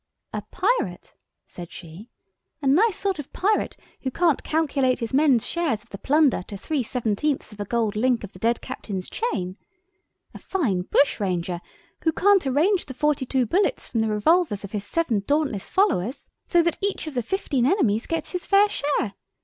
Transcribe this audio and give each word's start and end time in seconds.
"A 0.33 0.41
Pirate," 0.49 1.13
said 1.45 1.71
she, 1.71 2.09
"a 2.59 2.65
nice 2.65 2.95
sort 2.97 3.19
of 3.19 3.31
pirate 3.33 3.77
who 4.01 4.09
can't 4.09 4.41
calculate 4.41 4.97
his 4.97 5.13
men's 5.13 5.45
share 5.45 5.73
of 5.73 5.91
the 5.91 5.99
plunder 5.99 6.41
to 6.47 6.57
three 6.57 6.81
seventeenths 6.81 7.53
of 7.53 7.59
a 7.59 7.65
gold 7.65 7.95
link 7.95 8.23
of 8.23 8.33
the 8.33 8.39
dead 8.39 8.61
captain's 8.61 9.07
chain! 9.07 9.57
A 10.33 10.39
fine 10.39 10.81
bushranger 10.89 11.59
who 12.01 12.11
can't 12.11 12.47
arrange 12.47 12.87
the 12.87 12.95
forty 12.95 13.27
two 13.27 13.45
bullets 13.45 13.87
from 13.89 14.01
the 14.01 14.09
revolvers 14.09 14.63
of 14.63 14.71
his 14.71 14.85
seven 14.85 15.19
dauntless 15.27 15.69
followers 15.69 16.31
so 16.45 16.63
that 16.63 16.79
each 16.81 17.05
of 17.05 17.13
the 17.13 17.21
fifteen 17.21 17.67
enemies 17.67 18.07
gets 18.07 18.31
his 18.31 18.43
fair 18.47 18.69
share! 18.69 19.13